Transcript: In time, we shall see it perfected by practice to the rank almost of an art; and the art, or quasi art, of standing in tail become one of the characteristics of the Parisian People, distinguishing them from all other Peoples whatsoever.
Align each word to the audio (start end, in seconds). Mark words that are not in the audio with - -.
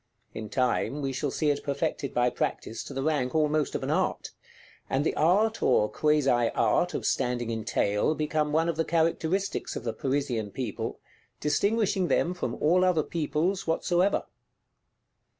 In 0.33 0.49
time, 0.49 1.03
we 1.03 1.13
shall 1.13 1.29
see 1.29 1.51
it 1.51 1.63
perfected 1.63 2.11
by 2.11 2.31
practice 2.31 2.83
to 2.85 2.93
the 2.95 3.03
rank 3.03 3.35
almost 3.35 3.75
of 3.75 3.83
an 3.83 3.91
art; 3.91 4.31
and 4.89 5.05
the 5.05 5.13
art, 5.13 5.61
or 5.61 5.87
quasi 5.89 6.27
art, 6.55 6.95
of 6.95 7.05
standing 7.05 7.51
in 7.51 7.63
tail 7.63 8.15
become 8.15 8.51
one 8.51 8.67
of 8.67 8.77
the 8.77 8.83
characteristics 8.83 9.75
of 9.75 9.83
the 9.83 9.93
Parisian 9.93 10.49
People, 10.49 10.99
distinguishing 11.39 12.07
them 12.07 12.33
from 12.33 12.55
all 12.55 12.83
other 12.83 13.03
Peoples 13.03 13.67
whatsoever. 13.67 14.23